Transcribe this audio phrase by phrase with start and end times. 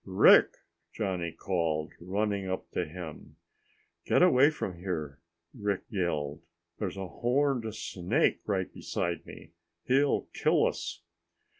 [0.03, 0.57] "Rick!"
[0.91, 3.35] Johnny called, running up to him.
[4.03, 5.19] "Get away from here,"
[5.53, 6.41] Rick yelled.
[6.79, 9.51] "There's a horned snake right beside me.
[9.85, 11.01] He'll kill us!"